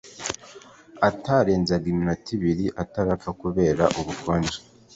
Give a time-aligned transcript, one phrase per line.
[1.09, 4.57] atarenzaga iminota ibiri atarapfa kubera ubukonje.